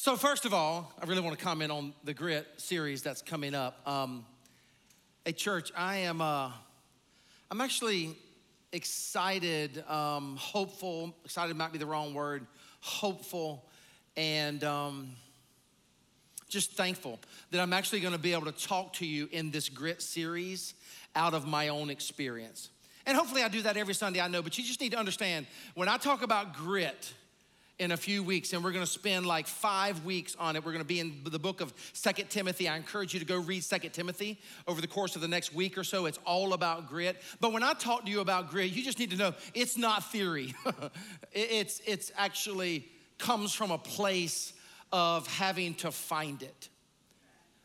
[0.00, 3.52] So, first of all, I really want to comment on the Grit series that's coming
[3.52, 3.80] up.
[3.84, 4.24] Um,
[5.24, 6.52] hey, church, I am, uh,
[7.50, 8.16] I'm actually
[8.70, 12.46] excited, um, hopeful, excited might be the wrong word,
[12.78, 13.68] hopeful,
[14.16, 15.16] and um,
[16.48, 17.18] just thankful
[17.50, 20.74] that I'm actually going to be able to talk to you in this Grit series
[21.16, 22.70] out of my own experience.
[23.04, 25.46] And hopefully, I do that every Sunday, I know, but you just need to understand
[25.74, 27.12] when I talk about grit,
[27.78, 30.64] in a few weeks, and we're gonna spend like five weeks on it.
[30.64, 32.68] We're gonna be in the book of Second Timothy.
[32.68, 35.78] I encourage you to go read Second Timothy over the course of the next week
[35.78, 36.06] or so.
[36.06, 37.22] It's all about grit.
[37.40, 40.10] But when I talk to you about grit, you just need to know it's not
[40.10, 40.54] theory.
[41.32, 42.88] it's, it's actually
[43.18, 44.52] comes from a place
[44.92, 46.68] of having to find it.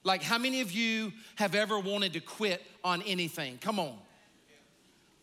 [0.04, 3.58] Like, how many of you have ever wanted to quit on anything?
[3.60, 3.98] Come on.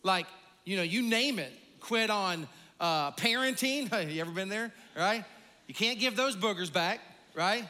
[0.03, 0.25] Like,
[0.65, 1.51] you know, you name it.
[1.79, 2.47] Quit on
[2.79, 4.11] uh, parenting.
[4.13, 4.71] you ever been there?
[4.95, 5.23] Right?
[5.67, 6.99] You can't give those boogers back,
[7.33, 7.65] right?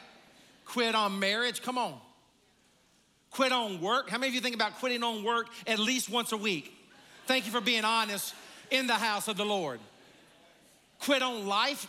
[0.64, 1.62] Quit on marriage.
[1.62, 1.98] Come on.
[3.30, 4.10] Quit on work.
[4.10, 6.72] How many of you think about quitting on work at least once a week?
[7.26, 8.34] Thank you for being honest
[8.70, 9.80] in the house of the Lord.
[11.00, 11.86] Quit on life.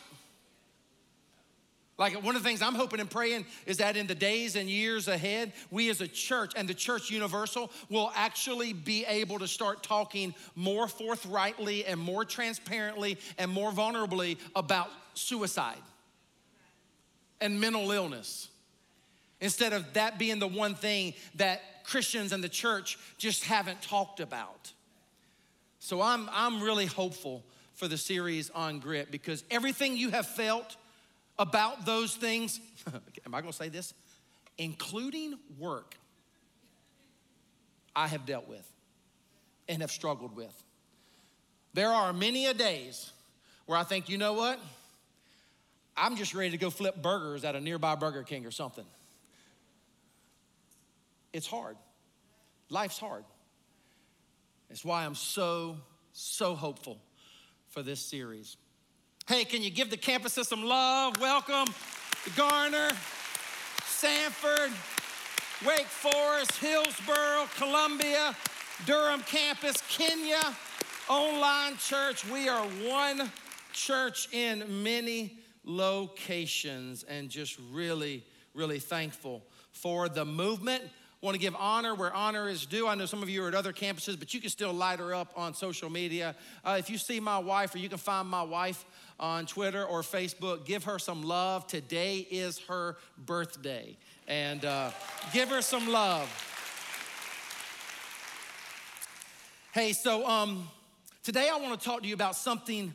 [1.98, 4.70] Like one of the things I'm hoping and praying is that in the days and
[4.70, 9.48] years ahead, we as a church and the church universal will actually be able to
[9.48, 15.82] start talking more forthrightly and more transparently and more vulnerably about suicide
[17.42, 18.50] and mental illness.
[19.42, 24.20] Instead of that being the one thing that Christians and the church just haven't talked
[24.20, 24.72] about.
[25.80, 30.78] So I'm, I'm really hopeful for the series on grit because everything you have felt
[31.38, 32.62] about those things,
[33.26, 33.94] am I gonna say this?
[34.58, 35.98] Including work,
[37.96, 38.66] I have dealt with
[39.68, 40.54] and have struggled with.
[41.74, 43.12] There are many a days
[43.66, 44.60] where I think, you know what?
[45.96, 48.86] I'm just ready to go flip burgers at a nearby Burger King or something.
[51.32, 51.78] It's hard.
[52.70, 53.24] Life's hard.
[54.70, 55.78] It's why I'm so,
[56.14, 56.98] so hopeful
[57.70, 58.58] for this series.
[59.28, 61.20] Hey, can you give the campuses some love?
[61.20, 61.74] Welcome
[62.38, 62.90] Garner,
[63.86, 64.72] Sanford,
[65.68, 68.36] Wake Forest, Hillsborough, Columbia,
[68.86, 70.42] Durham campus, Kenya,
[71.10, 72.26] online church.
[72.30, 73.30] We are one
[73.74, 79.42] church in many locations and just really, really thankful
[79.72, 80.84] for the movement
[81.24, 82.86] want to give honor where honor is due.
[82.86, 85.16] I know some of you are at other campuses, but you can still light her
[85.16, 86.36] up on social media.
[86.66, 88.84] Uh, if you see my wife, or you can find my wife
[89.22, 91.66] on Twitter or Facebook, give her some love.
[91.66, 93.96] Today is her birthday,
[94.28, 94.92] and uh,
[95.32, 96.28] give her some love.
[99.72, 100.70] Hey, so um,
[101.24, 102.94] today I want to talk to you about something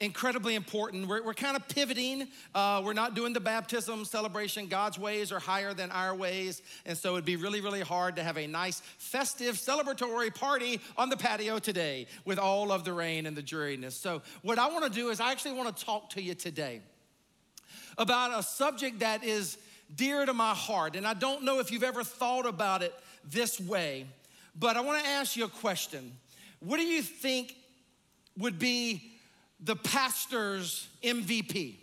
[0.00, 1.06] incredibly important.
[1.06, 2.28] We're, we're kind of pivoting.
[2.54, 4.66] Uh, we're not doing the baptism celebration.
[4.66, 6.62] God's ways are higher than our ways.
[6.84, 11.08] And so it'd be really, really hard to have a nice, festive, celebratory party on
[11.08, 13.96] the patio today with all of the rain and the dreariness.
[13.96, 16.80] So, what I want to do is I actually want to talk to you today
[17.98, 19.58] about a subject that is
[19.94, 20.96] dear to my heart.
[20.96, 24.06] And I don't know if you've ever thought about it this way,
[24.58, 26.12] but I want to ask you a question.
[26.60, 27.54] What do you think
[28.38, 29.11] would be
[29.62, 31.76] the pastor's MVP.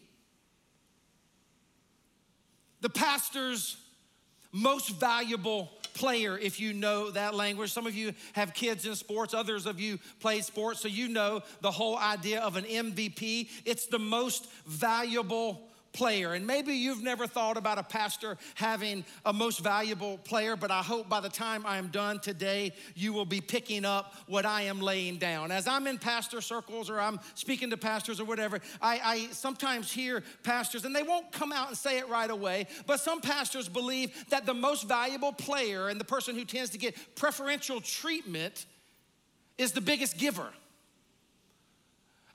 [2.81, 3.77] The pastor's
[4.51, 7.71] most valuable player, if you know that language.
[7.71, 11.41] Some of you have kids in sports, others of you play sports, so you know
[11.61, 13.49] the whole idea of an MVP.
[13.65, 16.33] It's the most valuable player.
[16.33, 20.81] And maybe you've never thought about a pastor having a most valuable player, but I
[20.81, 24.63] hope by the time I am done today, you will be picking up what I
[24.63, 25.51] am laying down.
[25.51, 29.91] As I'm in pastor circles or I'm speaking to pastors or whatever, I, I sometimes
[29.91, 33.67] hear pastors, and they won't come out and say it right away, but some pastors
[33.67, 38.65] believe that the most valuable player and the person who tends to get preferential treatment
[39.57, 40.47] is the biggest giver.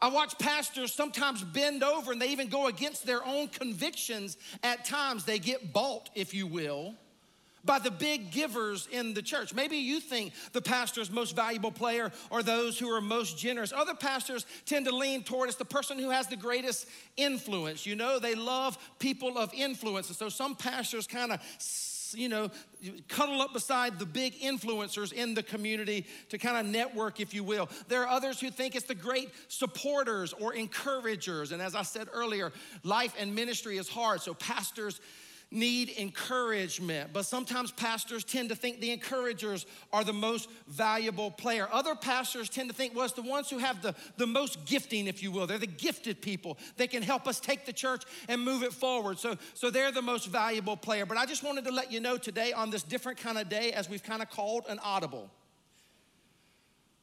[0.04, 4.84] I watch pastors sometimes bend over and they even go against their own convictions at
[4.84, 5.24] times.
[5.24, 6.94] They get bought, if you will,
[7.64, 9.54] by the big givers in the church.
[9.54, 13.72] Maybe you think the pastor's most valuable player are those who are most generous.
[13.72, 16.86] Other pastors tend to lean toward it's the person who has the greatest
[17.16, 17.86] influence.
[17.86, 20.08] You know, they love people of influence.
[20.08, 21.40] And so some pastors kind of
[22.16, 22.50] you know,
[23.08, 27.44] cuddle up beside the big influencers in the community to kind of network, if you
[27.44, 27.68] will.
[27.88, 31.52] There are others who think it's the great supporters or encouragers.
[31.52, 32.52] And as I said earlier,
[32.82, 34.20] life and ministry is hard.
[34.20, 35.00] So pastors
[35.50, 41.68] need encouragement, but sometimes pastors tend to think the encouragers are the most valuable player.
[41.70, 45.06] Other pastors tend to think, well, it's the ones who have the, the most gifting,
[45.06, 45.46] if you will.
[45.46, 46.58] They're the gifted people.
[46.76, 49.18] They can help us take the church and move it forward.
[49.18, 51.06] So, so they're the most valuable player.
[51.06, 53.72] But I just wanted to let you know today on this different kind of day,
[53.72, 55.30] as we've kind of called an audible,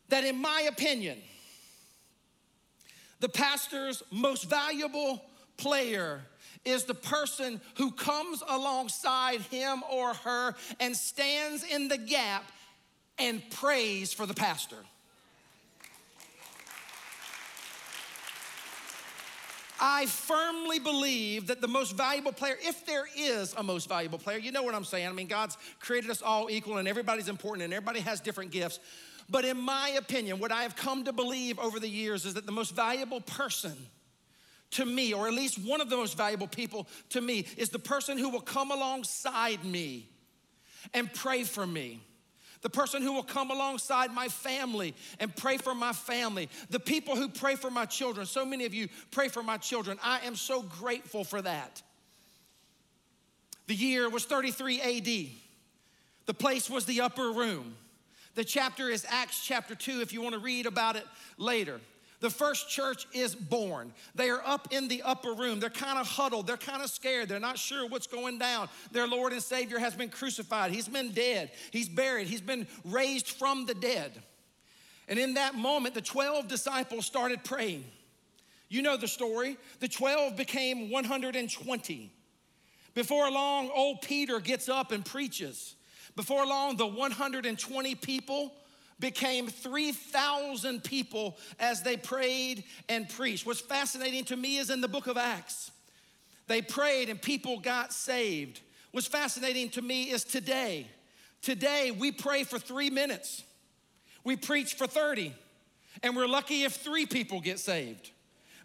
[0.09, 1.17] that in my opinion,
[3.21, 5.23] the pastor's most valuable
[5.55, 6.21] player
[6.65, 12.43] is the person who comes alongside him or her and stands in the gap
[13.17, 14.77] and prays for the pastor.
[19.83, 24.37] I firmly believe that the most valuable player, if there is a most valuable player,
[24.37, 25.07] you know what I'm saying.
[25.07, 28.79] I mean, God's created us all equal and everybody's important and everybody has different gifts.
[29.27, 32.45] But in my opinion, what I have come to believe over the years is that
[32.45, 33.75] the most valuable person
[34.71, 37.79] to me, or at least one of the most valuable people to me, is the
[37.79, 40.07] person who will come alongside me
[40.93, 42.01] and pray for me.
[42.61, 46.47] The person who will come alongside my family and pray for my family.
[46.69, 48.27] The people who pray for my children.
[48.27, 49.97] So many of you pray for my children.
[50.03, 51.81] I am so grateful for that.
[53.65, 55.29] The year was 33 AD.
[56.27, 57.75] The place was the upper room.
[58.35, 61.05] The chapter is Acts chapter 2 if you want to read about it
[61.37, 61.81] later
[62.21, 63.91] the first church is born.
[64.15, 65.59] They are up in the upper room.
[65.59, 66.47] They're kind of huddled.
[66.47, 67.27] They're kind of scared.
[67.27, 68.69] They're not sure what's going down.
[68.91, 70.71] Their Lord and Savior has been crucified.
[70.71, 71.51] He's been dead.
[71.71, 72.27] He's buried.
[72.27, 74.21] He's been raised from the dead.
[75.07, 77.83] And in that moment, the 12 disciples started praying.
[78.69, 79.57] You know the story.
[79.79, 82.13] The 12 became 120.
[82.93, 85.75] Before long, old Peter gets up and preaches.
[86.15, 88.53] Before long, the 120 people
[89.01, 93.45] became 3,000 people as they prayed and preached.
[93.45, 95.71] What's fascinating to me is in the book of Acts,
[96.47, 98.61] they prayed and people got saved.
[98.91, 100.87] What's fascinating to me is today.
[101.41, 103.43] Today, we pray for three minutes,
[104.23, 105.33] we preach for 30,
[106.03, 108.11] and we're lucky if three people get saved.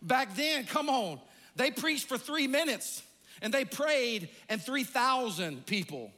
[0.03, 1.19] Back then, come on,
[1.57, 3.03] they preached for three minutes
[3.43, 6.11] and they prayed, and 3,000 people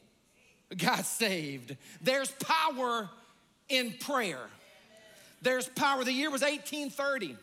[0.76, 1.76] got saved.
[2.00, 3.09] There's power
[3.69, 4.41] in prayer.
[5.43, 6.05] There's power.
[6.05, 7.37] The year was 1830.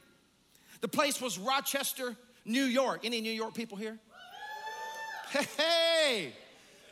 [0.82, 3.02] The place was Rochester, New York.
[3.04, 3.98] Any New York people here?
[5.58, 6.32] Hey,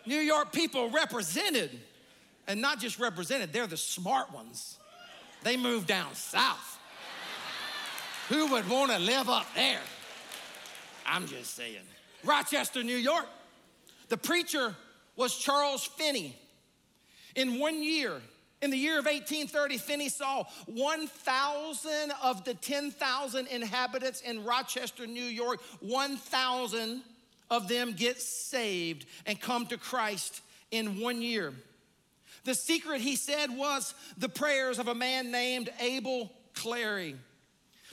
[0.06, 1.70] New York people represented,
[2.48, 4.78] and not just represented, they're the smart ones.
[5.44, 6.80] They moved down south.
[8.30, 9.82] Who would want to live up there?
[11.06, 11.78] I'm just saying.
[12.24, 13.28] Rochester, New York.
[14.10, 14.76] The preacher
[15.16, 16.36] was Charles Finney.
[17.36, 18.22] In one year,
[18.64, 25.26] in the year of 1830, Finney saw 1,000 of the 10,000 inhabitants in Rochester, New
[25.26, 27.02] York, 1,000
[27.52, 30.40] of them get saved and come to Christ
[30.72, 31.54] in one year.
[32.46, 37.18] The secret, he said, was the prayers of a man named Abel Clary.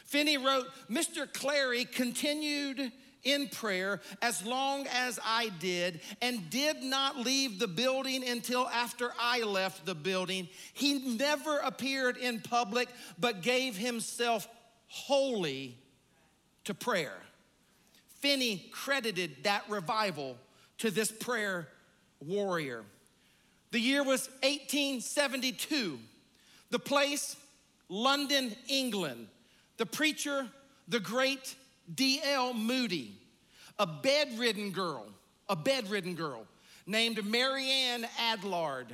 [0.04, 1.30] Finney wrote, Mr.
[1.32, 2.92] Clary continued
[3.24, 9.10] in prayer as long as I did and did not leave the building until after
[9.20, 10.48] I left the building.
[10.72, 12.88] He never appeared in public
[13.18, 14.48] but gave himself
[14.88, 15.76] wholly
[16.64, 17.16] to prayer.
[18.20, 20.36] Finney credited that revival
[20.78, 21.68] to this prayer
[22.20, 22.84] warrior.
[23.70, 25.98] The year was 1872.
[26.70, 27.36] The place,
[27.88, 29.28] London, England.
[29.78, 30.46] The preacher,
[30.88, 31.54] the great
[31.94, 32.52] D.L.
[32.54, 33.16] Moody,
[33.80, 35.06] a bedridden girl,
[35.48, 36.46] a bedridden girl
[36.86, 38.88] named Marianne Adlard,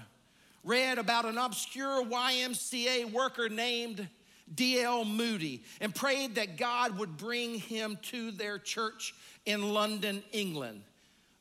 [0.62, 4.08] read about an obscure YMCA worker named
[4.54, 5.04] D.L.
[5.04, 9.12] Moody and prayed that God would bring him to their church
[9.44, 10.82] in London, England.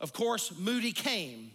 [0.02, 1.52] Of course, Moody came.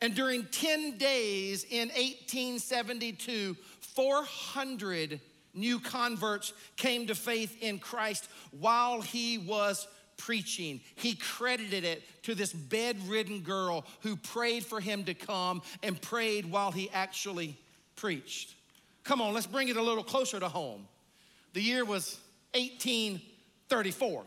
[0.00, 5.20] And during 10 days in 1872, 400
[5.54, 9.86] new converts came to faith in Christ while he was
[10.20, 10.80] preaching.
[10.96, 16.50] He credited it to this bedridden girl who prayed for him to come and prayed
[16.50, 17.56] while he actually
[17.96, 18.54] preached.
[19.04, 20.86] Come on, let's bring it a little closer to home.
[21.54, 22.18] The year was
[22.54, 24.24] 1834.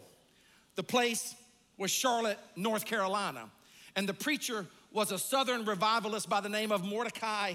[0.76, 1.36] The place
[1.78, 3.50] was Charlotte, North Carolina.
[3.96, 7.54] And the preacher was a southern revivalist by the name of Mordecai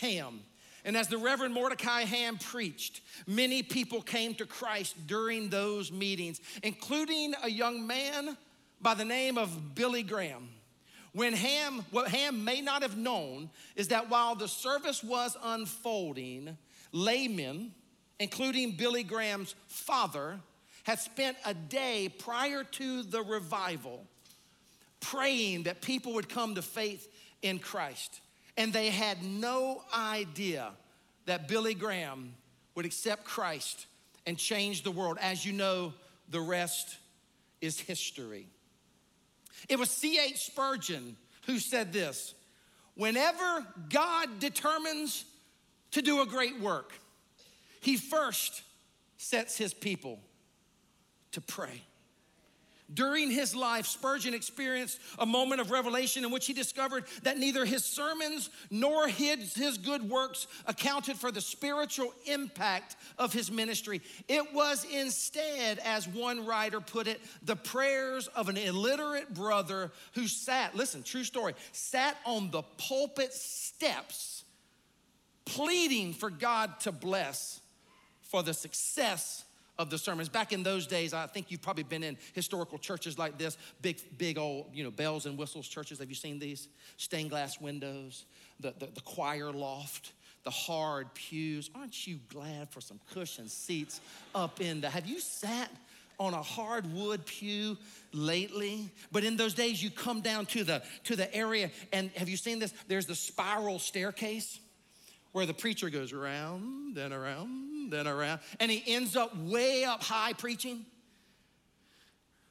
[0.00, 0.40] Ham.
[0.84, 6.40] And as the Reverend Mordecai Ham preached, many people came to Christ during those meetings,
[6.62, 8.36] including a young man
[8.80, 10.48] by the name of Billy Graham.
[11.12, 16.56] When Ham, what Ham may not have known is that while the service was unfolding,
[16.92, 17.72] laymen,
[18.18, 20.40] including Billy Graham's father,
[20.84, 24.06] had spent a day prior to the revival
[25.00, 27.08] praying that people would come to faith
[27.42, 28.20] in Christ.
[28.60, 30.72] And they had no idea
[31.24, 32.34] that Billy Graham
[32.74, 33.86] would accept Christ
[34.26, 35.16] and change the world.
[35.18, 35.94] As you know,
[36.28, 36.98] the rest
[37.62, 38.48] is history.
[39.70, 40.36] It was C.H.
[40.36, 42.34] Spurgeon who said this
[42.96, 45.24] Whenever God determines
[45.92, 46.92] to do a great work,
[47.80, 48.60] he first
[49.16, 50.20] sets his people
[51.32, 51.80] to pray.
[52.92, 57.64] During his life, Spurgeon experienced a moment of revelation in which he discovered that neither
[57.64, 64.00] his sermons nor his, his good works accounted for the spiritual impact of his ministry.
[64.28, 70.26] It was instead, as one writer put it, the prayers of an illiterate brother who
[70.26, 74.44] sat, listen, true story, sat on the pulpit steps
[75.44, 77.60] pleading for God to bless
[78.22, 79.44] for the success
[79.80, 80.28] of the sermons.
[80.28, 83.98] Back in those days, I think you've probably been in historical churches like this, big,
[84.18, 85.98] big old, you know, bells and whistles churches.
[85.98, 86.68] Have you seen these?
[86.98, 88.26] Stained glass windows,
[88.60, 90.12] the, the, the choir loft,
[90.44, 91.70] the hard pews.
[91.74, 94.02] Aren't you glad for some cushioned seats
[94.34, 95.70] up in the, have you sat
[96.18, 97.78] on a hardwood pew
[98.12, 102.28] lately but in those days you come down to the to the area and have
[102.28, 104.60] you seen this there's the spiral staircase
[105.32, 110.02] where the preacher goes around and around then around, and he ends up way up
[110.02, 110.84] high preaching.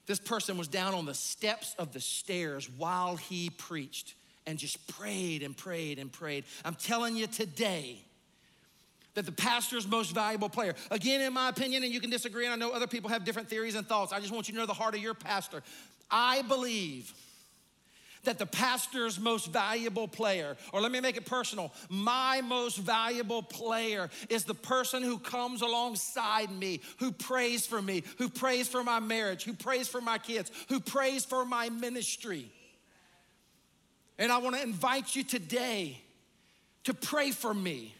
[0.05, 4.15] This person was down on the steps of the stairs while he preached
[4.47, 6.45] and just prayed and prayed and prayed.
[6.65, 7.99] I'm telling you today
[9.13, 12.53] that the pastor's most valuable player, again, in my opinion, and you can disagree, and
[12.53, 14.11] I know other people have different theories and thoughts.
[14.11, 15.61] I just want you to know the heart of your pastor.
[16.09, 17.13] I believe
[18.23, 23.41] that the pastor's most valuable player, or let me make it personal, my most valuable
[23.41, 28.83] player is the person who comes alongside me, who prays for me, who prays for
[28.83, 32.51] my marriage, who prays for my kids, who prays for my ministry.
[34.17, 36.01] And I want to invite you today
[36.83, 37.95] to pray for me.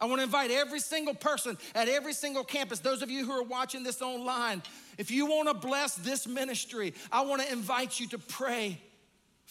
[0.00, 3.32] I want to invite every single person at every single campus, those of you who
[3.32, 4.62] are watching this online,
[4.96, 8.80] if you want to bless this ministry, I want to invite you to pray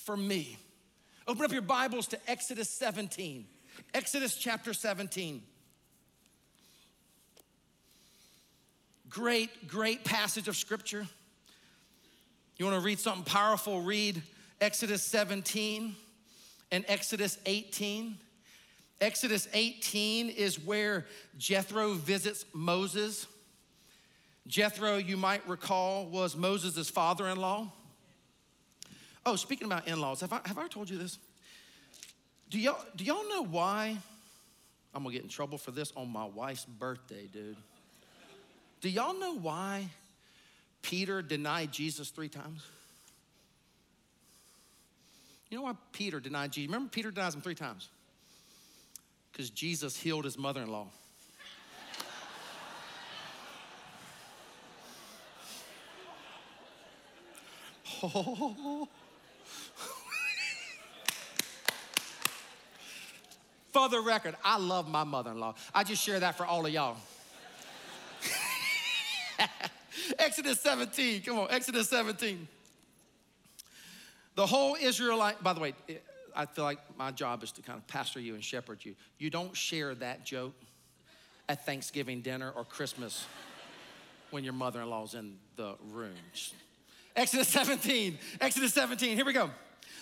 [0.05, 0.57] for me.
[1.27, 3.45] Open up your Bibles to Exodus 17.
[3.93, 5.41] Exodus chapter 17.
[9.09, 11.05] Great, great passage of scripture.
[12.57, 13.81] You want to read something powerful?
[13.81, 14.21] Read
[14.61, 15.95] Exodus 17
[16.71, 18.17] and Exodus 18.
[19.01, 21.05] Exodus 18 is where
[21.37, 23.27] Jethro visits Moses.
[24.47, 27.71] Jethro, you might recall, was Moses' father in law.
[29.29, 31.19] Oh, speaking about in laws, have I, have I told you this?
[32.49, 33.95] Do y'all, do y'all know why?
[34.91, 37.55] I'm gonna get in trouble for this on my wife's birthday, dude.
[38.81, 39.87] Do y'all know why
[40.81, 42.65] Peter denied Jesus three times?
[45.51, 46.69] You know why Peter denied Jesus?
[46.69, 47.87] Remember, Peter denies him three times?
[49.31, 50.87] Because Jesus healed his mother in law.
[58.01, 58.87] oh,
[63.79, 65.55] For the record, I love my mother in law.
[65.73, 66.97] I just share that for all of y'all.
[70.19, 72.45] Exodus 17, come on, Exodus 17.
[74.35, 75.75] The whole Israelite, by the way,
[76.35, 78.95] I feel like my job is to kind of pastor you and shepherd you.
[79.17, 80.55] You don't share that joke
[81.47, 83.25] at Thanksgiving dinner or Christmas
[84.31, 86.11] when your mother in law's in the room.
[87.15, 89.49] Exodus 17, Exodus 17, here we go.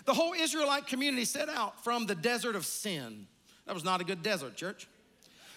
[0.06, 3.28] The whole Israelite community set out from the desert of sin
[3.68, 4.88] that was not a good desert, church.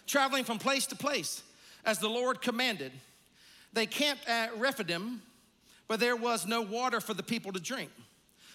[0.06, 1.42] Traveling from place to place
[1.84, 2.92] as the Lord commanded.
[3.72, 5.22] They camped at Rephidim,
[5.88, 7.90] but there was no water for the people to drink.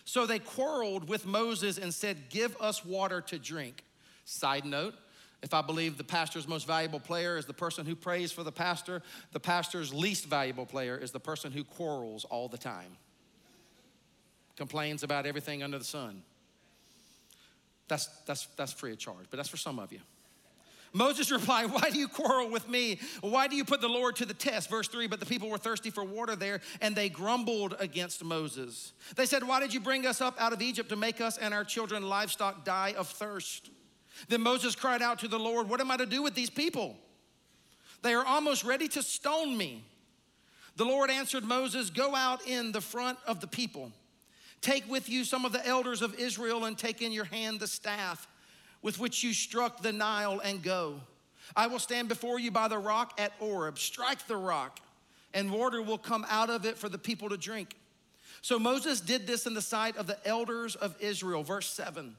[0.04, 3.84] So they quarreled with Moses and said, Give us water to drink.
[4.26, 4.94] Side note,
[5.42, 8.52] if I believe the pastor's most valuable player is the person who prays for the
[8.52, 12.98] pastor, the pastor's least valuable player is the person who quarrels all the time,
[14.58, 16.24] complains about everything under the sun.
[17.88, 20.00] That's, that's, that's free of charge, but that's for some of you.
[20.96, 23.00] Moses replied, Why do you quarrel with me?
[23.22, 24.70] Why do you put the Lord to the test?
[24.70, 28.94] Verse 3 But the people were thirsty for water there, and they grumbled against Moses.
[29.16, 31.54] They said, Why did you bring us up out of Egypt to make us and
[31.54, 33.70] our children livestock die of thirst?
[34.30, 36.96] Then Moses cried out to the Lord, What am I to do with these people?
[38.02, 39.84] They are almost ready to stone me.
[40.78, 43.92] The Lord answered Moses, Go out in the front of the people
[44.62, 47.68] Take with you some of the elders of Israel and take in your hand the
[47.68, 48.28] staff
[48.82, 51.02] with which you struck the Nile and go.
[51.56, 53.78] I will stand before you by the rock at Horeb.
[53.78, 54.80] Strike the rock,
[55.34, 57.76] and water will come out of it for the people to drink.
[58.42, 61.44] So Moses did this in the sight of the elders of Israel.
[61.44, 62.16] Verse 7.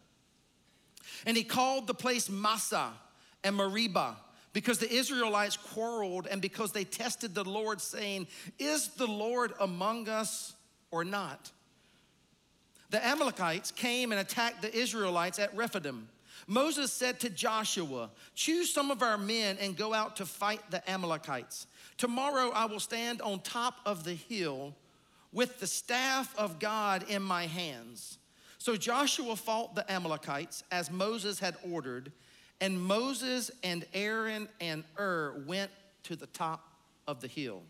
[1.24, 2.92] And he called the place Massah
[3.44, 4.16] and Meribah
[4.52, 8.26] because the Israelites quarreled and because they tested the Lord, saying,
[8.58, 10.54] Is the Lord among us
[10.90, 11.52] or not?
[12.90, 16.08] The Amalekites came and attacked the Israelites at Rephidim.
[16.46, 20.88] Moses said to Joshua, Choose some of our men and go out to fight the
[20.88, 21.66] Amalekites.
[21.96, 24.74] Tomorrow I will stand on top of the hill
[25.32, 28.18] with the staff of God in my hands.
[28.58, 32.12] So Joshua fought the Amalekites as Moses had ordered,
[32.60, 35.70] and Moses and Aaron and Hur went
[36.04, 36.72] to the top
[37.06, 37.62] of the hill.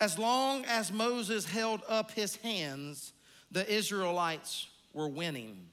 [0.00, 3.12] As long as Moses held up his hands,
[3.50, 5.66] the Israelites were winning.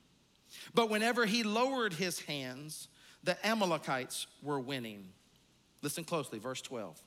[0.74, 2.88] But whenever he lowered his hands,
[3.24, 5.05] the Amalekites were winning.
[5.81, 7.01] Listen closely, verse 12.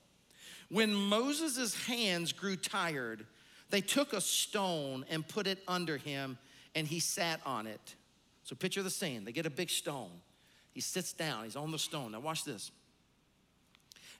[0.71, 3.27] When Moses' hands grew tired,
[3.71, 6.39] they took a stone and put it under him,
[6.75, 7.97] and he sat on it.
[8.45, 9.25] So picture the scene.
[9.25, 10.11] They get a big stone.
[10.73, 12.13] He sits down, he's on the stone.
[12.13, 12.71] Now, watch this.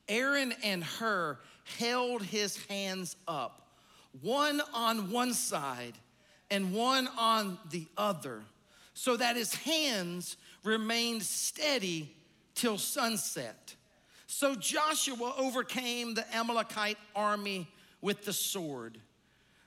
[0.09, 1.39] Aaron and Hur
[1.79, 3.69] held his hands up,
[4.21, 5.95] one on one side
[6.51, 8.43] and one on the other,
[8.95, 12.15] so that his hands remained steady
[12.55, 13.75] till sunset.
[14.27, 17.69] So Joshua overcame the Amalekite army
[18.01, 18.99] with the sword.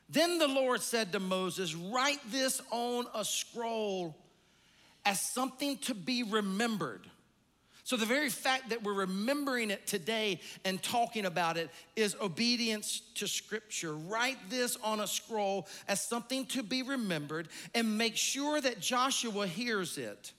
[0.10, 4.16] Then the Lord said to Moses, Write this on a scroll
[5.06, 7.10] as something to be remembered.
[7.86, 13.02] So, the very fact that we're remembering it today and talking about it is obedience
[13.16, 13.94] to Scripture.
[13.94, 19.48] Write this on a scroll as something to be remembered and make sure that Joshua
[19.48, 20.32] hears it,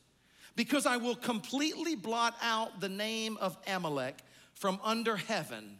[0.56, 4.16] because I will completely blot out the name of Amalek
[4.54, 5.78] from under heaven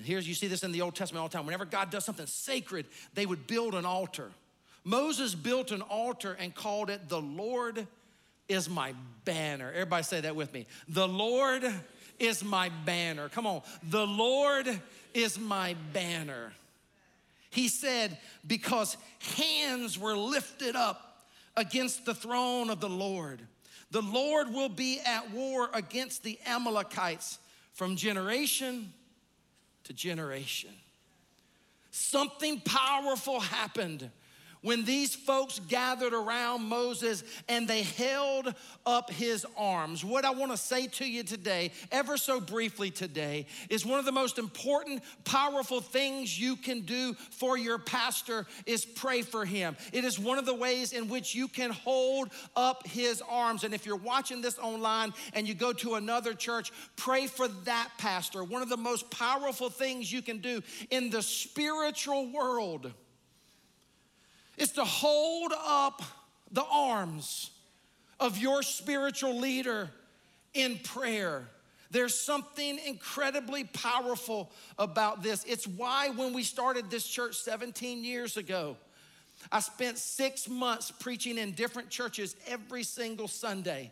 [0.00, 1.44] and here's, you see this in the Old Testament all the time.
[1.44, 4.30] Whenever God does something sacred, they would build an altar.
[4.82, 7.86] Moses built an altar and called it, The Lord
[8.50, 9.70] is my banner.
[9.72, 10.66] Everybody say that with me.
[10.88, 11.64] The Lord
[12.18, 13.28] is my banner.
[13.28, 13.62] Come on.
[13.88, 14.80] The Lord
[15.14, 16.52] is my banner.
[17.50, 18.96] He said, because
[19.36, 21.24] hands were lifted up
[21.56, 23.40] against the throne of the Lord.
[23.90, 27.38] The Lord will be at war against the Amalekites
[27.72, 28.92] from generation
[29.84, 30.70] to generation.
[31.90, 34.10] Something powerful happened
[34.62, 40.04] when these folks gathered around Moses and they held up his arms.
[40.04, 44.04] What I want to say to you today, ever so briefly today, is one of
[44.04, 49.76] the most important, powerful things you can do for your pastor is pray for him.
[49.92, 53.64] It is one of the ways in which you can hold up his arms.
[53.64, 57.88] And if you're watching this online and you go to another church, pray for that
[57.98, 58.44] pastor.
[58.44, 62.92] One of the most powerful things you can do in the spiritual world
[64.60, 66.02] is to hold up
[66.52, 67.50] the arms
[68.20, 69.90] of your spiritual leader
[70.52, 71.48] in prayer.
[71.90, 75.44] There's something incredibly powerful about this.
[75.44, 78.76] It's why when we started this church 17 years ago,
[79.50, 83.90] I spent six months preaching in different churches every single Sunday.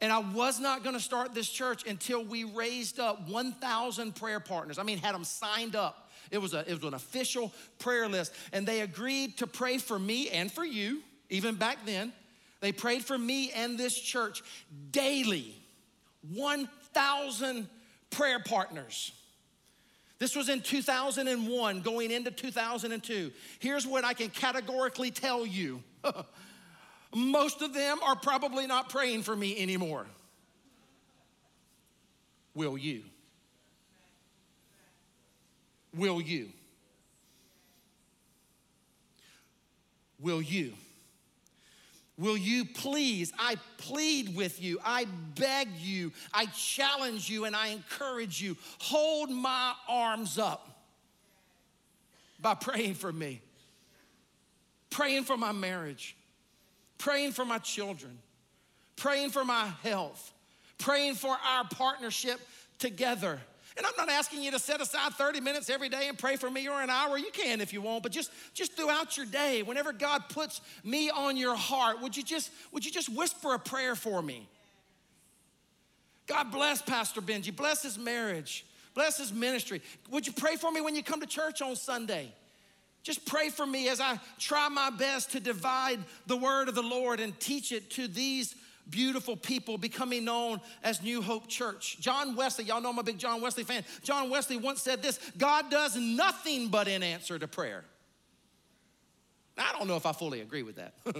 [0.00, 4.78] And I was not gonna start this church until we raised up 1,000 prayer partners.
[4.78, 8.32] I mean, had them signed up it was, a, it was an official prayer list.
[8.52, 12.12] And they agreed to pray for me and for you, even back then.
[12.60, 14.42] They prayed for me and this church
[14.90, 15.54] daily.
[16.34, 17.68] 1,000
[18.10, 19.12] prayer partners.
[20.18, 23.30] This was in 2001, going into 2002.
[23.60, 25.82] Here's what I can categorically tell you
[27.14, 30.06] most of them are probably not praying for me anymore.
[32.54, 33.04] Will you?
[35.98, 36.48] Will you?
[40.20, 40.72] Will you?
[42.16, 45.06] Will you please, I plead with you, I
[45.36, 50.68] beg you, I challenge you, and I encourage you, hold my arms up
[52.40, 53.40] by praying for me,
[54.90, 56.16] praying for my marriage,
[56.98, 58.18] praying for my children,
[58.96, 60.32] praying for my health,
[60.76, 62.40] praying for our partnership
[62.80, 63.40] together
[63.78, 66.50] and I'm not asking you to set aside 30 minutes every day and pray for
[66.50, 67.16] me or an hour.
[67.16, 71.10] You can if you want, but just, just throughout your day, whenever God puts me
[71.10, 74.48] on your heart, would you just, would you just whisper a prayer for me?
[76.26, 79.80] God bless Pastor Benji, bless his marriage, bless his ministry.
[80.10, 82.32] Would you pray for me when you come to church on Sunday?
[83.04, 86.82] Just pray for me as I try my best to divide the word of the
[86.82, 88.56] Lord and teach it to these
[88.90, 91.98] beautiful people becoming known as New Hope Church.
[92.00, 93.84] John Wesley, y'all know I'm a big John Wesley fan.
[94.02, 97.84] John Wesley once said this God does nothing but in answer to prayer.
[99.56, 100.94] I don't know if I fully agree with that.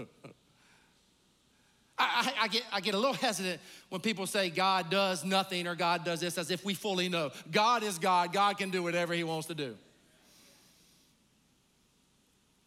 [1.98, 5.66] I, I, I, get, I get a little hesitant when people say God does nothing
[5.66, 7.31] or God does this as if we fully know.
[7.50, 9.76] God is God, God can do whatever He wants to do.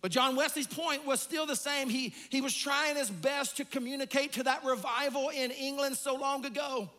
[0.01, 1.87] But John Wesley's point was still the same.
[1.87, 6.43] He, he was trying his best to communicate to that revival in England so long
[6.45, 6.89] ago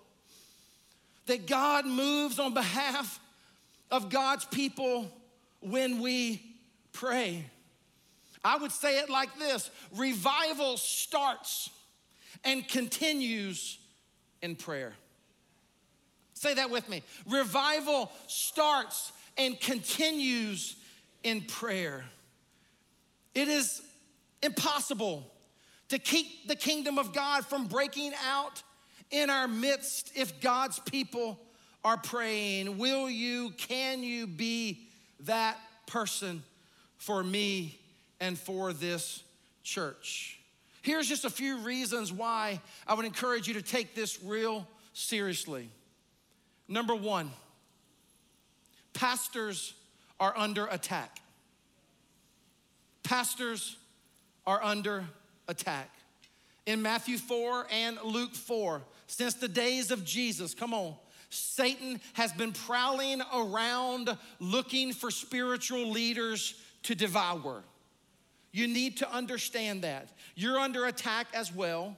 [1.27, 3.21] that God moves on behalf
[3.91, 5.11] of God's people
[5.61, 6.43] when we
[6.93, 7.45] pray.
[8.45, 11.71] I would say it like this revival starts
[12.45, 13.79] and continues
[14.43, 14.95] in prayer.
[16.35, 17.03] Say that with me.
[17.29, 20.77] Revival starts and continues
[21.23, 22.05] in prayer.
[23.35, 23.83] It is
[24.42, 25.31] impossible
[25.88, 28.62] to keep the kingdom of God from breaking out
[29.11, 31.38] in our midst if God's people
[31.85, 32.79] are praying.
[32.79, 34.88] Will you, can you be
[35.21, 36.42] that person
[36.97, 37.79] for me
[38.21, 39.23] and for this
[39.62, 40.38] church?
[40.83, 45.68] Here's just a few reasons why I would encourage you to take this real seriously.
[46.68, 47.31] Number one,
[48.92, 49.75] pastors
[50.18, 51.22] are under attack.
[53.03, 53.77] Pastors
[54.47, 55.05] are under
[55.49, 55.91] attack.
[56.67, 60.95] In Matthew 4 and Luke 4, since the days of Jesus, come on,
[61.29, 67.62] Satan has been prowling around looking for spiritual leaders to devour.
[68.53, 70.11] You need to understand that.
[70.35, 71.97] You're under attack as well.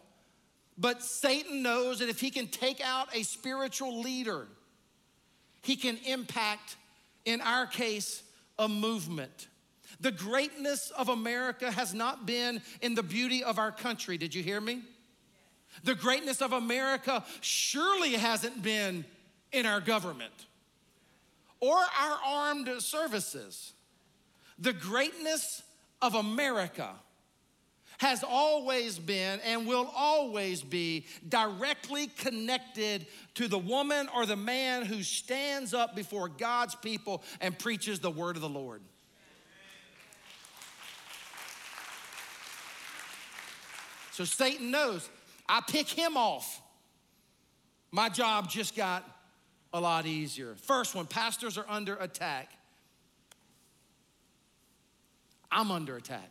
[0.78, 4.46] But Satan knows that if he can take out a spiritual leader,
[5.62, 6.76] he can impact,
[7.24, 8.22] in our case,
[8.58, 9.48] a movement.
[10.00, 14.18] The greatness of America has not been in the beauty of our country.
[14.18, 14.82] Did you hear me?
[15.82, 19.04] The greatness of America surely hasn't been
[19.52, 20.32] in our government
[21.60, 23.72] or our armed services.
[24.58, 25.62] The greatness
[26.00, 26.90] of America
[27.98, 34.84] has always been and will always be directly connected to the woman or the man
[34.84, 38.82] who stands up before God's people and preaches the word of the Lord.
[44.14, 45.10] So Satan knows
[45.48, 46.62] I pick him off.
[47.90, 49.04] My job just got
[49.72, 50.54] a lot easier.
[50.54, 52.52] First one pastors are under attack.
[55.50, 56.30] I'm under attack.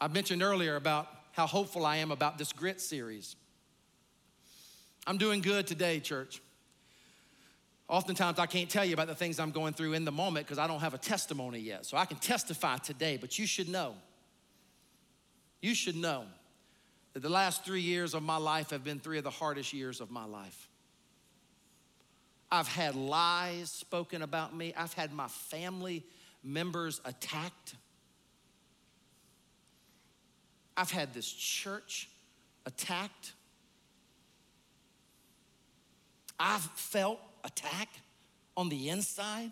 [0.00, 3.36] I mentioned earlier about how hopeful I am about this grit series.
[5.06, 6.42] I'm doing good today, church.
[7.86, 10.58] Oftentimes, I can't tell you about the things I'm going through in the moment because
[10.58, 11.86] I don't have a testimony yet.
[11.86, 13.94] So I can testify today, but you should know.
[15.66, 16.26] You should know
[17.12, 20.00] that the last three years of my life have been three of the hardest years
[20.00, 20.68] of my life.
[22.52, 26.04] I've had lies spoken about me, I've had my family
[26.44, 27.74] members attacked.
[30.76, 32.08] I've had this church
[32.64, 33.32] attacked.
[36.38, 37.88] I've felt attack
[38.56, 39.50] on the inside,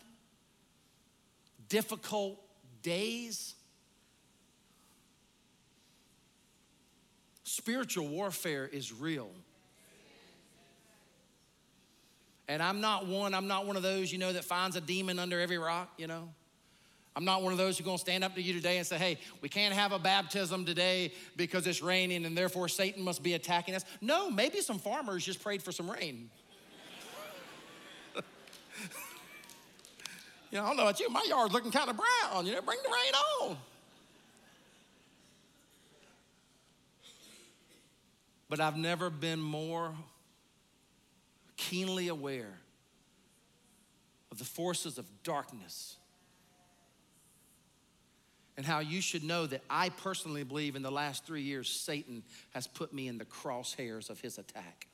[1.69, 2.41] difficult
[2.83, 3.57] days.
[7.55, 9.31] Spiritual warfare is real.
[12.49, 15.21] And I'm not one, I'm not one of those, you know, that finds a demon
[15.21, 16.29] under every rock, you know.
[17.15, 19.21] I'm not one of those who's gonna stand up to you today and say, hey,
[19.41, 23.77] we can't have a baptism today because it's raining and therefore Satan must be attacking
[23.77, 23.85] us.
[24.01, 26.31] No, maybe some farmers just prayed for some rain.
[28.17, 28.23] you
[30.59, 32.47] know, I don't know about you, my yard's looking kind of brown.
[32.47, 33.57] You know, bring the rain on.
[38.55, 39.93] But I've never been more
[41.57, 42.57] keenly aware
[44.31, 45.97] of the forces of darkness
[48.57, 52.23] and how you should know that I personally believe in the last three years, Satan
[52.53, 54.87] has put me in the crosshairs of his attack.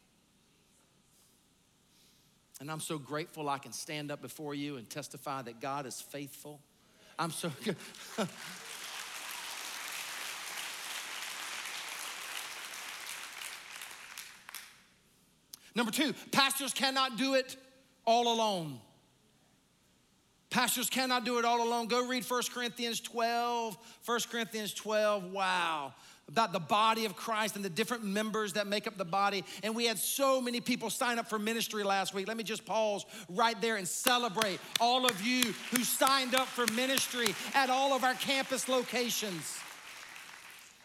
[2.61, 6.01] And I'm so grateful I can stand up before you and testify that God is
[6.01, 6.61] faithful.
[7.19, 7.77] I'm so good.
[15.75, 17.57] Number two, pastors cannot do it
[18.05, 18.81] all alone.
[20.51, 21.87] Pastors cannot do it all alone.
[21.87, 23.79] Go read 1 Corinthians 12.
[24.05, 25.95] 1 Corinthians 12, wow.
[26.29, 29.45] About the body of Christ and the different members that make up the body.
[29.63, 32.27] And we had so many people sign up for ministry last week.
[32.27, 36.67] Let me just pause right there and celebrate all of you who signed up for
[36.73, 39.57] ministry at all of our campus locations.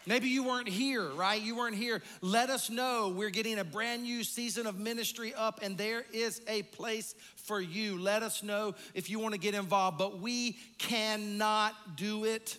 [0.06, 1.40] Maybe you weren't here, right?
[1.40, 2.00] You weren't here.
[2.20, 3.08] Let us know.
[3.08, 7.60] We're getting a brand new season of ministry up, and there is a place for
[7.60, 7.98] you.
[7.98, 12.56] Let us know if you want to get involved, but we cannot do it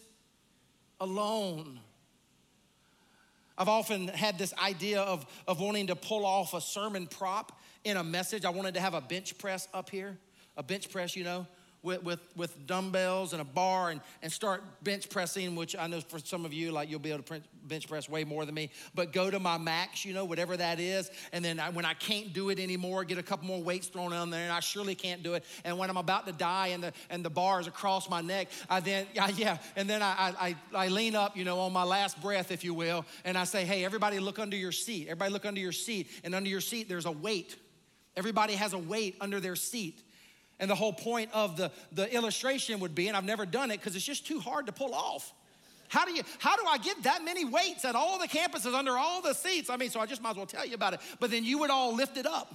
[0.99, 1.79] alone.
[3.57, 7.95] I've often had this idea of, of wanting to pull off a sermon prop in
[7.95, 8.43] a message.
[8.43, 10.17] I wanted to have a bench press up here,
[10.57, 11.47] a bench press, you know,
[11.87, 16.01] with, with, with dumbbells and a bar and, and start bench pressing, which I know
[16.01, 18.69] for some of you, like you'll be able to bench press way more than me,
[18.93, 21.09] but go to my max, you know, whatever that is.
[21.31, 24.11] And then I, when I can't do it anymore, get a couple more weights thrown
[24.11, 25.45] on there and I surely can't do it.
[25.63, 28.49] And when I'm about to die and the, and the bar is across my neck,
[28.69, 31.83] I then, I, yeah, and then I, I, I lean up, you know, on my
[31.83, 35.07] last breath, if you will, and I say, hey, everybody look under your seat.
[35.07, 36.09] Everybody look under your seat.
[36.25, 37.55] And under your seat, there's a weight.
[38.17, 40.01] Everybody has a weight under their seat.
[40.59, 43.79] And the whole point of the, the illustration would be, and I've never done it
[43.79, 45.31] because it's just too hard to pull off.
[45.89, 48.97] How do you how do I get that many weights at all the campuses under
[48.97, 49.69] all the seats?
[49.69, 50.99] I mean, so I just might as well tell you about it.
[51.19, 52.53] But then you would all lift it up.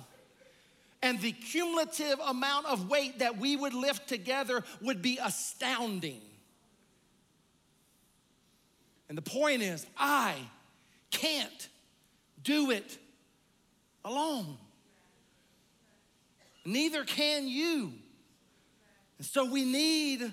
[1.02, 6.20] And the cumulative amount of weight that we would lift together would be astounding.
[9.08, 10.34] And the point is, I
[11.10, 11.68] can't
[12.42, 12.98] do it
[14.04, 14.56] alone.
[16.64, 17.92] Neither can you.
[19.18, 20.32] And so we need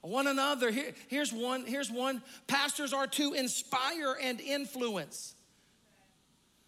[0.00, 0.70] one another.
[0.70, 2.22] Here, here's one, here's one.
[2.46, 5.34] Pastors are to inspire and influence.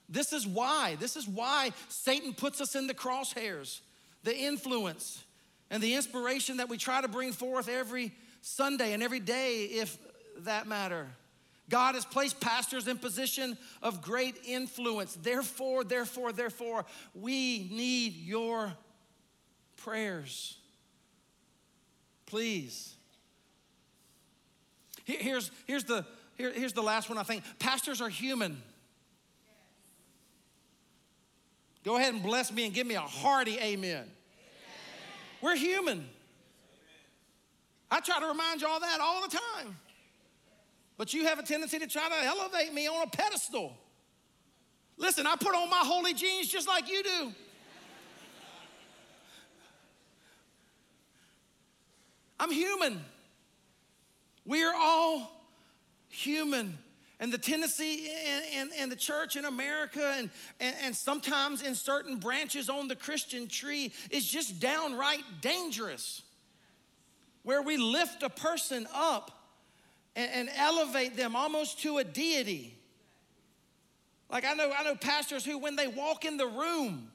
[0.09, 3.81] This is why, this is why Satan puts us in the crosshairs.
[4.25, 5.25] The influence
[5.71, 9.97] and the inspiration that we try to bring forth every Sunday and every day, if
[10.39, 11.07] that matter.
[11.71, 15.15] God has placed pastors in position of great influence.
[15.15, 18.73] Therefore, therefore, therefore, we need your
[19.77, 20.59] prayers.
[22.27, 22.95] Please.
[25.05, 26.05] Here's, here's, the,
[26.37, 27.45] here, here's the last one I think.
[27.59, 28.61] Pastors are human.
[31.85, 33.73] Go ahead and bless me and give me a hearty amen.
[33.73, 34.09] amen.
[35.41, 36.07] We're human.
[37.91, 39.77] I try to remind you all that all the time.
[41.01, 43.73] But you have a tendency to try to elevate me on a pedestal.
[44.99, 47.33] Listen, I put on my holy jeans just like you do.
[52.39, 53.01] I'm human.
[54.45, 55.41] We are all
[56.11, 56.77] human.
[57.19, 58.11] And the tendency
[58.79, 60.29] in, the church in America and,
[60.61, 66.21] and, and sometimes in certain branches on the Christian tree is just downright dangerous.
[67.43, 69.40] Where we lift a person up
[70.17, 72.77] and, and elevate them almost to a deity.
[74.31, 77.11] Like I know, I know pastors who, when they walk in the room,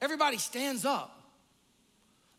[0.00, 1.20] everybody stands up.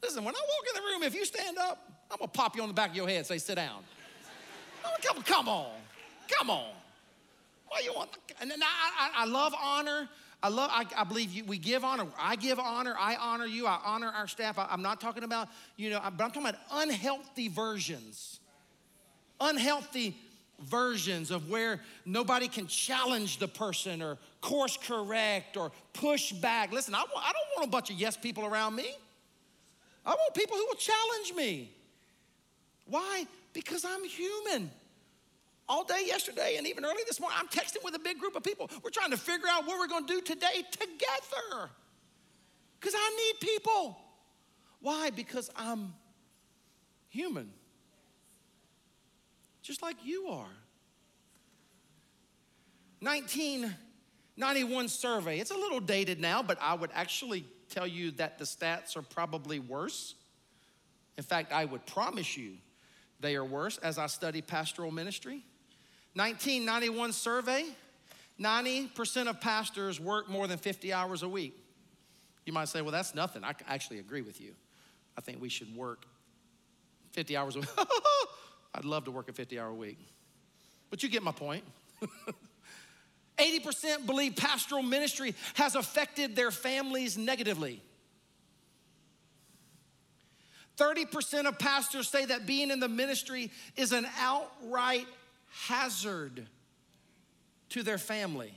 [0.01, 2.61] Listen, when I walk in the room, if you stand up, I'm gonna pop you
[2.61, 3.79] on the back of your head and say, sit down.
[5.01, 5.71] Come, come on,
[6.29, 6.71] come on.
[7.67, 8.09] What you want?
[8.41, 10.07] And I, I, I love honor.
[10.43, 12.05] I love, I, I believe you, we give honor.
[12.19, 12.93] I give honor.
[12.99, 13.65] I honor you.
[13.65, 14.59] I honor our staff.
[14.59, 18.41] I, am not talking about, you know, but I'm talking about unhealthy versions
[19.39, 20.15] unhealthy
[20.61, 26.71] versions of where nobody can challenge the person or course correct or push back.
[26.71, 28.95] Listen, I, I don't want a bunch of yes people around me.
[30.05, 31.71] I want people who will challenge me.
[32.85, 33.25] Why?
[33.53, 34.69] Because I'm human.
[35.69, 38.43] All day yesterday and even early this morning, I'm texting with a big group of
[38.43, 38.69] people.
[38.83, 41.69] We're trying to figure out what we're going to do today together.
[42.79, 43.97] Because I need people.
[44.81, 45.09] Why?
[45.09, 45.93] Because I'm
[47.07, 47.49] human
[49.63, 50.45] just like you are.
[52.99, 55.39] 1991 survey.
[55.39, 59.01] It's a little dated now, but I would actually tell you that the stats are
[59.01, 60.15] probably worse.
[61.17, 62.57] In fact, I would promise you
[63.19, 65.43] they are worse as I study pastoral ministry.
[66.13, 67.65] 1991 survey
[68.39, 71.55] 90% of pastors work more than 50 hours a week.
[72.45, 73.43] You might say, well, that's nothing.
[73.43, 74.53] I actually agree with you.
[75.17, 76.05] I think we should work
[77.11, 77.69] 50 hours a week.
[78.75, 79.99] I'd love to work a 50 hour week.
[80.89, 81.63] But you get my point.
[83.37, 87.81] 80% believe pastoral ministry has affected their families negatively.
[90.77, 95.07] 30% of pastors say that being in the ministry is an outright
[95.67, 96.47] hazard
[97.69, 98.53] to their family.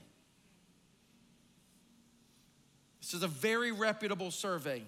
[3.01, 4.83] This is a very reputable survey.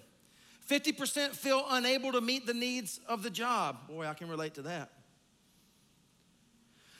[0.70, 3.88] 50% feel unable to meet the needs of the job.
[3.88, 4.92] Boy, I can relate to that.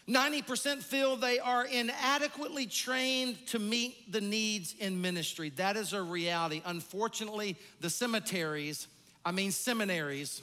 [0.10, 5.52] 90% feel they are inadequately trained to meet the needs in ministry.
[5.52, 6.64] That is a reality.
[6.66, 8.88] Unfortunately, the cemeteries,
[9.24, 10.42] I mean seminaries,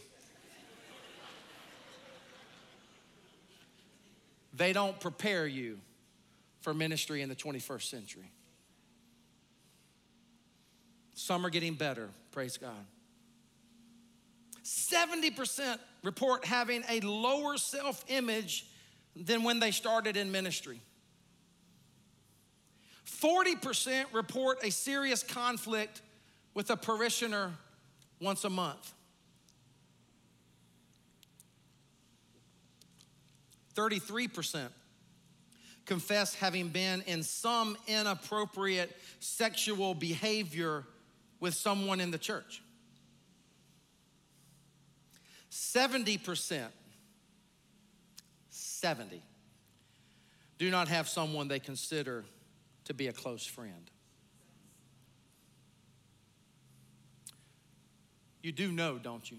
[4.54, 5.78] they don't prepare you
[6.60, 8.30] for ministry in the 21st century.
[11.14, 12.86] Some are getting better, praise God.
[14.62, 18.66] 70% report having a lower self image
[19.16, 20.80] than when they started in ministry.
[23.06, 26.02] 40% report a serious conflict
[26.54, 27.52] with a parishioner
[28.20, 28.92] once a month.
[33.74, 34.68] 33%
[35.84, 40.84] confess having been in some inappropriate sexual behavior
[41.40, 42.62] with someone in the church.
[45.50, 46.64] 70%,
[48.76, 49.22] 70,
[50.58, 52.24] do not have someone they consider
[52.84, 53.90] to be a close friend.
[58.42, 59.38] You do know, don't you?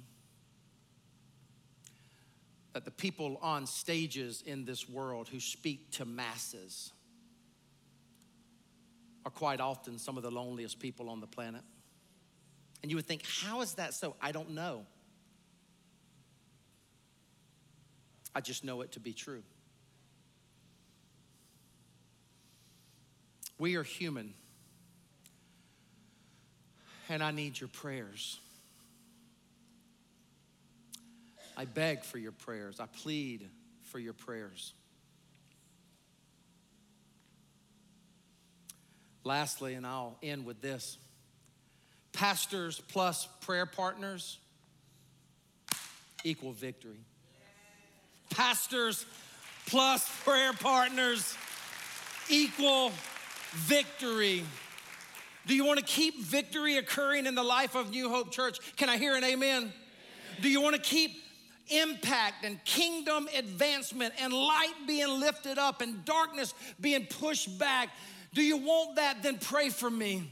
[2.73, 6.91] That the people on stages in this world who speak to masses
[9.25, 11.61] are quite often some of the loneliest people on the planet.
[12.81, 14.15] And you would think, how is that so?
[14.21, 14.85] I don't know.
[18.35, 19.43] I just know it to be true.
[23.59, 24.33] We are human,
[27.09, 28.39] and I need your prayers.
[31.55, 32.79] I beg for your prayers.
[32.79, 33.49] I plead
[33.81, 34.73] for your prayers.
[39.23, 40.97] Lastly, and I'll end with this
[42.13, 44.37] pastors plus prayer partners
[46.23, 46.99] equal victory.
[48.29, 49.05] Pastors
[49.67, 51.35] plus prayer partners
[52.29, 52.91] equal
[53.53, 54.43] victory.
[55.45, 58.59] Do you want to keep victory occurring in the life of New Hope Church?
[58.75, 59.63] Can I hear an amen?
[59.63, 59.73] amen.
[60.41, 61.11] Do you want to keep
[61.69, 67.89] impact and kingdom advancement and light being lifted up and darkness being pushed back?
[68.33, 69.23] Do you want that?
[69.23, 70.29] Then pray for me.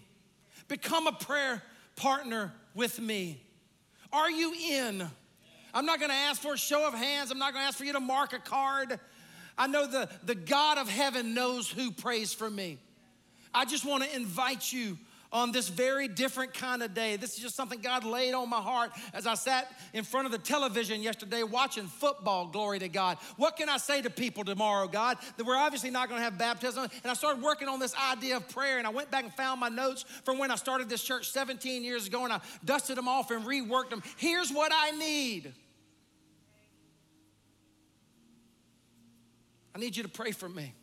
[0.68, 1.62] Become a prayer
[1.96, 3.42] partner with me.
[4.12, 5.10] Are you in?
[5.76, 7.30] I'm not gonna ask for a show of hands.
[7.30, 8.98] I'm not gonna ask for you to mark a card.
[9.58, 12.78] I know the, the God of heaven knows who prays for me.
[13.54, 14.98] I just want to invite you
[15.32, 17.18] on this very different kind of day.
[17.18, 20.32] This is just something God laid on my heart as I sat in front of
[20.32, 22.48] the television yesterday watching football.
[22.48, 23.18] Glory to God.
[23.36, 25.18] What can I say to people tomorrow, God?
[25.36, 26.84] That we're obviously not going to have baptism.
[27.04, 29.60] And I started working on this idea of prayer, and I went back and found
[29.60, 33.10] my notes from when I started this church 17 years ago, and I dusted them
[33.10, 34.04] off and reworked them.
[34.16, 35.54] Here's what I need.
[39.76, 40.74] I need you to pray for me.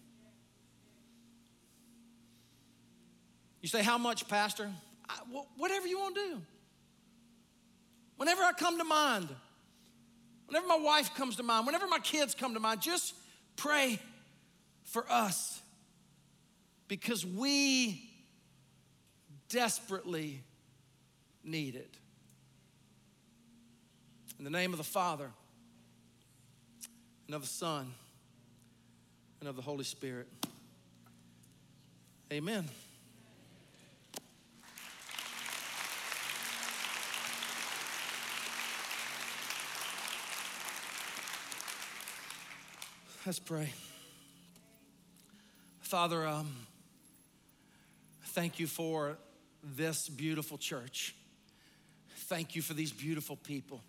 [3.62, 4.70] You say, How much, Pastor?
[5.08, 5.14] I,
[5.56, 6.42] whatever you want to do.
[8.16, 9.28] Whenever I come to mind,
[10.46, 13.14] whenever my wife comes to mind, whenever my kids come to mind, just
[13.56, 13.98] pray
[14.84, 15.60] for us
[16.86, 18.08] because we
[19.48, 20.42] desperately
[21.42, 21.96] need it.
[24.38, 25.30] In the name of the Father,
[27.26, 27.92] and of the Son,
[29.42, 30.28] and of the Holy Spirit.
[32.32, 32.64] Amen.
[43.26, 43.72] Let's pray.
[45.80, 46.54] Father, um,
[48.26, 49.18] thank you for
[49.64, 51.16] this beautiful church.
[52.14, 53.82] Thank you for these beautiful people.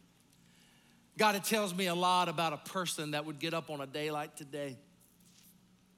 [1.16, 3.86] God, it tells me a lot about a person that would get up on a
[3.86, 4.78] day like today.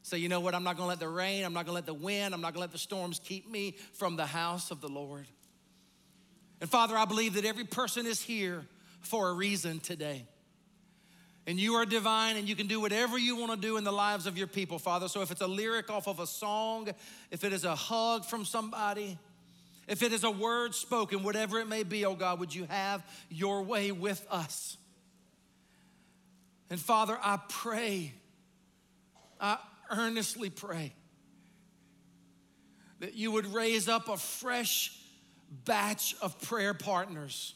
[0.05, 0.53] Say, you know what?
[0.53, 2.61] I'm not gonna let the rain, I'm not gonna let the wind, I'm not gonna
[2.61, 5.25] let the storms keep me from the house of the Lord.
[6.61, 8.67] And Father, I believe that every person is here
[9.01, 10.27] for a reason today
[11.47, 13.91] and you are divine and you can do whatever you want to do in the
[13.91, 15.07] lives of your people, Father.
[15.07, 16.87] So if it's a lyric off of a song,
[17.31, 19.17] if it is a hug from somebody,
[19.87, 23.03] if it is a word spoken, whatever it may be, oh God, would you have
[23.31, 24.77] your way with us?
[26.69, 28.13] And Father, I pray,
[29.41, 29.57] I
[29.89, 30.93] earnestly pray
[32.99, 34.97] that you would raise up a fresh
[35.65, 37.55] batch of prayer partners.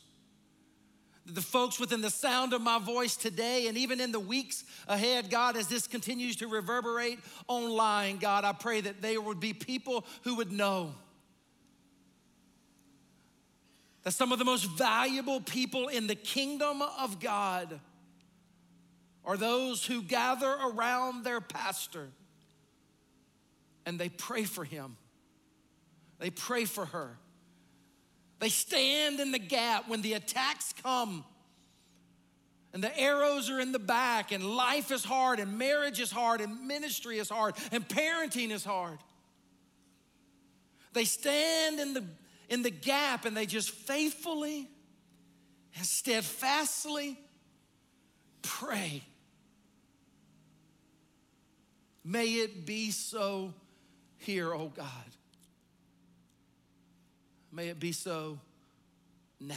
[1.25, 5.29] The folks within the sound of my voice today and even in the weeks ahead,
[5.29, 10.05] God, as this continues to reverberate online, God, I pray that there would be people
[10.23, 10.95] who would know
[14.03, 17.79] that some of the most valuable people in the kingdom of God
[19.23, 22.07] are those who gather around their pastor
[23.89, 24.95] and they pray for him,
[26.19, 27.17] they pray for her.
[28.39, 31.25] They stand in the gap when the attacks come
[32.71, 36.39] and the arrows are in the back, and life is hard, and marriage is hard,
[36.39, 38.99] and ministry is hard, and parenting is hard.
[40.93, 42.05] They stand in the,
[42.47, 44.69] in the gap and they just faithfully
[45.75, 47.19] and steadfastly
[48.41, 49.03] pray.
[52.03, 53.53] May it be so
[54.19, 54.85] here, oh God.
[57.51, 58.39] May it be so
[59.39, 59.55] now.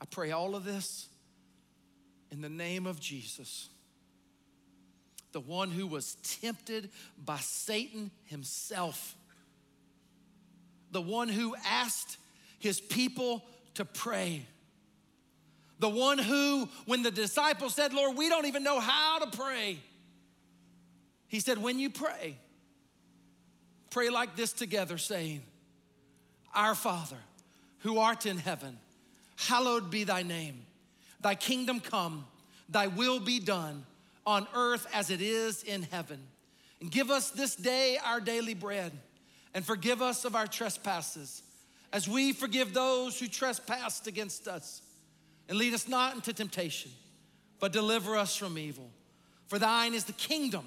[0.00, 1.08] I pray all of this
[2.32, 3.68] in the name of Jesus,
[5.32, 6.90] the one who was tempted
[7.24, 9.14] by Satan himself,
[10.90, 12.18] the one who asked
[12.58, 14.46] his people to pray.
[15.78, 19.78] The one who, when the disciples said, Lord, we don't even know how to pray,
[21.32, 22.36] he said, When you pray,
[23.88, 25.40] pray like this together, saying,
[26.54, 27.16] Our Father,
[27.78, 28.76] who art in heaven,
[29.36, 30.66] hallowed be thy name.
[31.22, 32.26] Thy kingdom come,
[32.68, 33.86] thy will be done
[34.26, 36.20] on earth as it is in heaven.
[36.82, 38.92] And give us this day our daily bread,
[39.54, 41.42] and forgive us of our trespasses,
[41.94, 44.82] as we forgive those who trespass against us.
[45.48, 46.90] And lead us not into temptation,
[47.58, 48.90] but deliver us from evil.
[49.46, 50.66] For thine is the kingdom